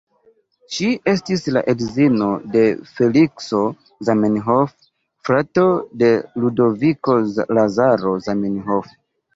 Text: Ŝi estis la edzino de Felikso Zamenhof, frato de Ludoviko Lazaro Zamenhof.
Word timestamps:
Ŝi 0.75 0.87
estis 1.11 1.43
la 1.57 1.61
edzino 1.73 2.29
de 2.55 2.63
Felikso 2.93 3.61
Zamenhof, 4.11 4.75
frato 5.31 5.69
de 6.03 6.13
Ludoviko 6.43 7.21
Lazaro 7.61 8.19
Zamenhof. 8.31 8.95